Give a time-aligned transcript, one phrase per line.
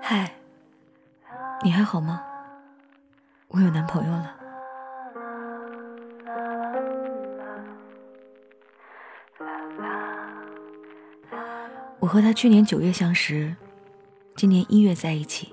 [0.00, 0.32] 嗨，
[1.62, 2.22] 你还好吗？
[3.48, 4.34] 我有男朋友了。
[11.98, 13.56] 我和他去年九月相识，
[14.36, 15.52] 今年一月在一起。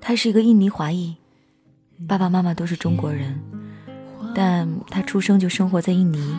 [0.00, 1.16] 他是一个印尼华裔，
[2.08, 3.38] 爸爸妈妈都是中国人，
[4.34, 6.36] 但他出生就生活在印尼，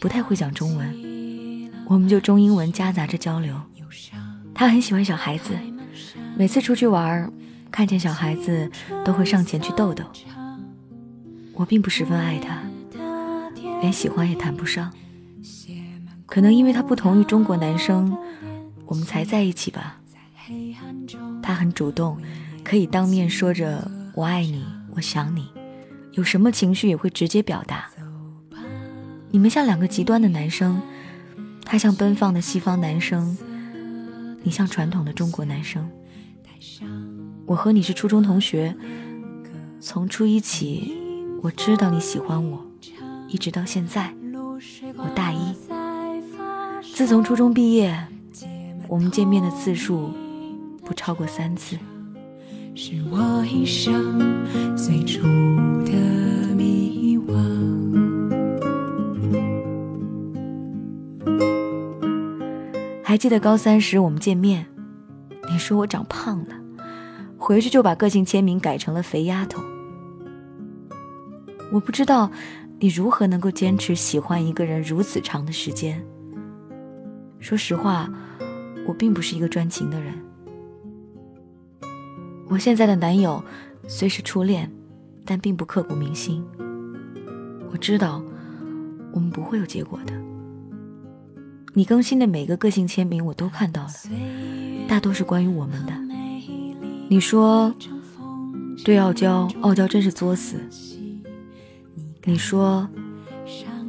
[0.00, 3.58] 不太会讲中文，我们就中英文夹杂着交流。
[4.54, 5.52] 他很喜欢小孩子，
[6.36, 7.30] 每次出去玩，
[7.70, 8.70] 看见小孩子
[9.04, 10.04] 都会上前去逗逗。
[11.52, 12.62] 我并不十分爱他，
[13.80, 14.92] 连喜欢也谈不上。
[16.26, 18.16] 可能因为他不同于中国男生，
[18.86, 20.00] 我们才在一起吧。
[21.42, 22.18] 他很主动。
[22.64, 23.86] 可以当面说着
[24.16, 24.64] “我爱你，
[24.96, 25.46] 我想你”，
[26.12, 27.90] 有什么情绪也会直接表达。
[29.30, 30.80] 你们像两个极端的男生，
[31.62, 33.36] 他像奔放的西方男生，
[34.44, 35.90] 你像传统的中国男生。
[37.46, 38.76] 我和你是初中同学，
[39.80, 40.94] 从初一起
[41.42, 42.62] 我知道你喜欢我，
[43.26, 44.14] 一直到现在，
[44.96, 45.56] 我大一。
[46.94, 48.06] 自从初中毕业，
[48.86, 50.12] 我们见面的次数
[50.84, 51.78] 不超过三次。
[52.74, 54.44] 是我一生
[54.76, 55.22] 最初
[55.86, 55.92] 的
[63.14, 64.66] 还记得高三时我们见面，
[65.48, 66.56] 你说我长胖了，
[67.38, 69.62] 回去就把个性签名改成了肥丫头。
[71.70, 72.28] 我不知道
[72.80, 76.04] 你如何能够坚持喜欢一个人如此长的时间。
[77.38, 78.12] 说实话，
[78.84, 80.12] 我并不是一个专情的人。
[82.48, 83.40] 我现在的男友
[83.86, 84.68] 虽是初恋，
[85.24, 86.44] 但并不刻骨铭心。
[87.70, 88.20] 我知道
[89.12, 90.33] 我们不会有结果的。
[91.74, 93.90] 你更新的每个个性签名我都看到了，
[94.88, 95.92] 大多是关于我们的。
[97.08, 97.74] 你说
[98.84, 100.56] 对傲娇，傲娇真是作死。
[102.24, 102.88] 你说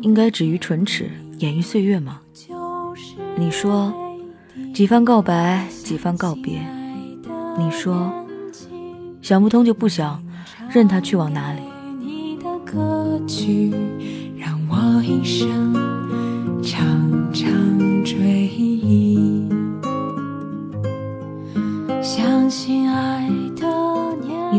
[0.01, 2.19] 应该止于唇齿，掩于岁月吗？
[3.37, 3.93] 你说
[4.73, 6.59] 几番告白，几番告别。
[7.57, 8.11] 你说。
[9.21, 10.23] 想不通就不想，
[10.69, 11.61] 任他去往哪里。
[11.99, 12.37] 你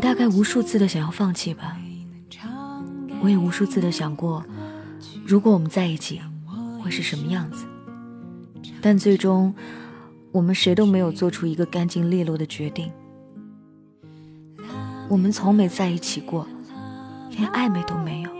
[0.06, 1.76] 大概无数次的想要放弃吧，
[3.20, 4.46] 我也无数次的想过，
[5.26, 6.20] 如果我们在一起
[6.80, 7.66] 会是什么样子。
[8.80, 9.52] 但最终，
[10.30, 12.88] 我们谁都没有做出一个干净利落的决定。
[15.08, 16.46] 我们从没在一起过，
[17.30, 18.30] 连暧昧都没有，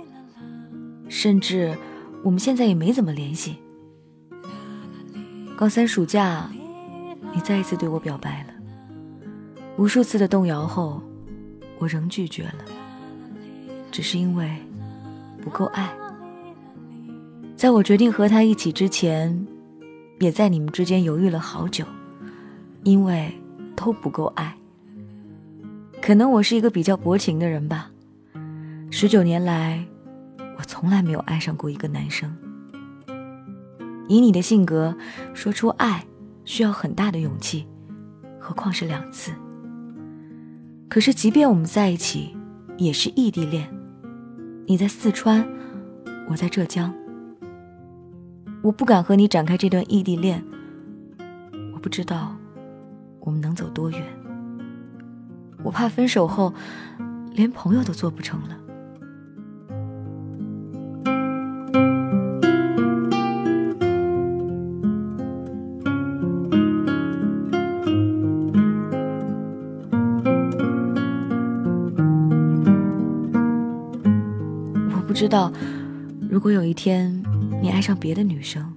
[1.09, 1.77] 甚至
[2.23, 3.57] 我们现在也没怎么联系。
[5.57, 6.49] 高三暑假，
[7.35, 8.51] 你再一次对我表白了，
[9.77, 11.03] 无数次的动摇后，
[11.79, 12.65] 我仍拒绝了，
[13.91, 14.51] 只是因为
[15.43, 15.93] 不够爱。
[17.57, 19.47] 在我决定和他一起之前，
[20.21, 21.85] 也在你们之间犹豫了好久，
[22.83, 23.33] 因为
[23.75, 24.57] 都不够爱。
[26.03, 27.91] 可能我是一个比较薄情的人吧，
[28.91, 29.85] 十九年来，
[30.59, 32.37] 我从来没有爱上过一个男生。
[34.09, 34.97] 以你的性格，
[35.35, 36.05] 说出爱
[36.45, 37.67] 需要很大的勇气，
[38.39, 39.33] 何况是两次。
[40.89, 42.35] 可是，即便我们在一起，
[42.79, 43.69] 也是异地恋。
[44.67, 45.47] 你在四川，
[46.29, 46.95] 我在浙江，
[48.63, 50.43] 我不敢和你展开这段异地恋。
[51.75, 52.37] 我不知道
[53.21, 54.03] 我们能走多远。
[55.63, 56.55] 我怕分手后，
[57.33, 58.57] 连朋友都做不成了。
[75.17, 75.51] 知道，
[76.29, 77.11] 如果有一天
[77.63, 78.71] 你爱上别的女生，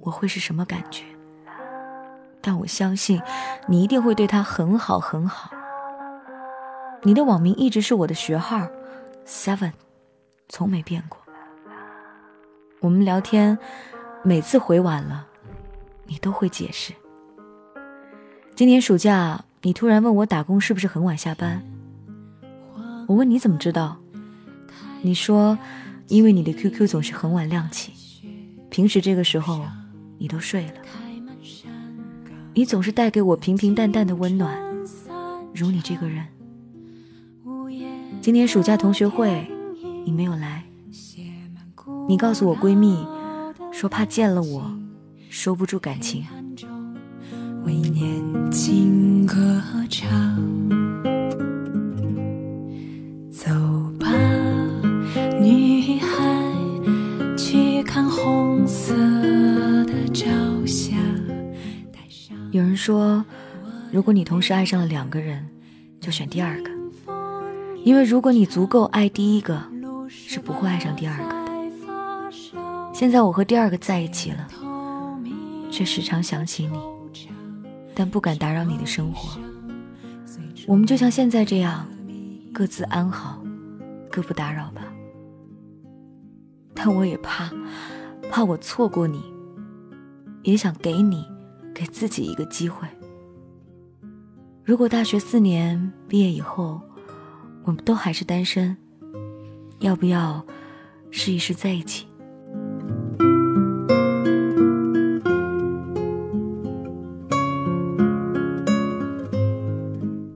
[0.00, 1.02] 我会是什么感觉？
[2.42, 3.18] 但我相信，
[3.66, 5.50] 你一定会对她很好，很好。
[7.04, 8.68] 你的网名一直是我的学号
[9.26, 9.72] ，seven，
[10.50, 11.18] 从没变过。
[12.80, 13.58] 我们聊天，
[14.22, 15.26] 每次回晚了，
[16.04, 16.92] 你都会解释。
[18.54, 21.62] 今年暑假，你突然问我打工是不是很晚下班？
[23.08, 23.96] 我问你怎么知道？
[25.06, 25.56] 你说，
[26.08, 27.92] 因为你的 QQ 总是很晚亮起，
[28.68, 29.64] 平时这个时候
[30.18, 30.72] 你都睡了。
[32.52, 34.58] 你总是带给我平平淡淡的温暖，
[35.54, 36.26] 如你这个人。
[38.20, 39.48] 今年暑假同学会，
[40.04, 40.64] 你没有来。
[42.08, 43.06] 你告诉我闺蜜，
[43.72, 44.76] 说怕见了我，
[45.30, 46.24] 收不住感情。
[47.64, 50.25] 为年轻歌唱。
[62.86, 63.24] 说，
[63.90, 65.44] 如果你同时爱上了两个人，
[66.00, 66.70] 就选第二个，
[67.82, 69.60] 因为如果你足够爱第一个，
[70.08, 71.36] 是不会爱上第二个的。
[72.94, 74.46] 现在我和第二个在一起了，
[75.68, 76.78] 却时常想起你，
[77.92, 79.36] 但不敢打扰你的生活。
[80.68, 81.88] 我们就像现在这样，
[82.54, 83.42] 各自安好，
[84.12, 84.82] 各不打扰吧。
[86.72, 87.50] 但我也怕，
[88.30, 89.20] 怕我错过你，
[90.44, 91.26] 也想给你。
[91.76, 92.88] 给自己一个机会。
[94.64, 96.80] 如果大学四年毕业以后，
[97.64, 98.74] 我们都还是单身，
[99.80, 100.42] 要不要
[101.10, 102.06] 试一试在一起？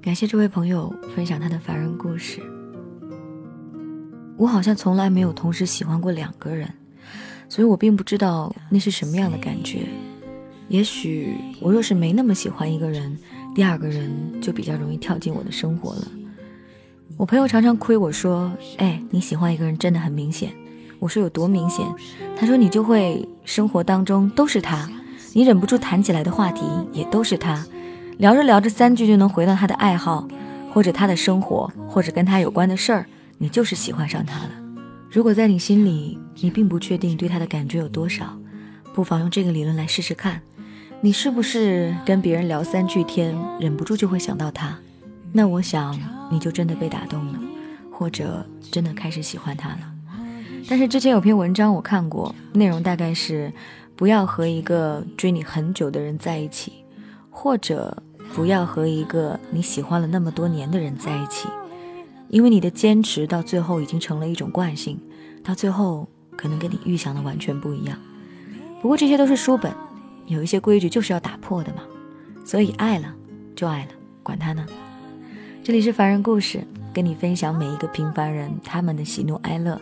[0.03, 2.43] 感谢这位朋友分享他的凡人故事。
[4.37, 6.71] 我好像从来没有同时喜欢过两个人，
[7.49, 9.89] 所以我并不知道那是什么样的感觉。
[10.71, 13.19] 也许我若是没那么喜欢一个人，
[13.57, 16.09] 第二个人就比较容易跳进我的生活了。
[17.17, 20.53] 我朋友常常亏我说：“哎，你喜欢一个人真的很明显。”
[21.01, 21.85] 我说：“有多明显？”
[22.39, 24.89] 他说：“你就会生活当中都是他，
[25.33, 26.63] 你忍不住谈起来的话题
[26.93, 27.67] 也都是他，
[28.19, 30.29] 聊着聊着三句就能回到他的爱好，
[30.73, 33.07] 或者他的生活，或者跟他有关的事儿，
[33.39, 34.51] 你就是喜欢上他了。
[35.11, 38.39] 如果在你心里你并不确定对他的感觉有多少，
[38.95, 40.41] 不妨用这个理论来试试看。”
[41.03, 44.77] 你是不是跟别人聊三句天，忍不住就会想到他？
[45.33, 45.99] 那我想
[46.31, 47.41] 你就真的被打动了，
[47.91, 49.79] 或者真的开始喜欢他了。
[50.69, 53.51] 但是之前有篇文章我看过，内容大概是：
[53.97, 56.85] 不要和一个追你很久的人在一起，
[57.31, 57.97] 或者
[58.35, 61.49] 不要和一个你喜欢了那么多年的人在一起，
[62.29, 65.01] 因为你的坚持到最后已经成了一种惯性，
[65.43, 66.07] 到最后
[66.37, 67.97] 可能跟你预想的完全不一样。
[68.83, 69.73] 不过这些都是书本。
[70.31, 71.83] 有一些规矩就是要打破的嘛，
[72.45, 73.13] 所以爱了
[73.57, 73.91] 就爱了，
[74.23, 74.65] 管他呢。
[75.65, 79.81] 这里是凡人故事，跟你分享每一个平凡人他们的喜怒哀乐。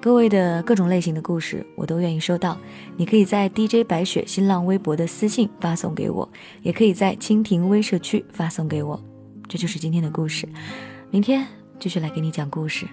[0.00, 2.56] 各位的各种类型的故事，我都愿意收到。
[2.96, 6.28] 你可以在 DJ 白雪新浪微博的私信发送给我，
[6.62, 9.02] 也可以在蜻蜓微社区发送给我。
[9.48, 10.48] 这就是今天的故事，
[11.10, 11.44] 明天
[11.80, 12.86] 继续来给你讲故事。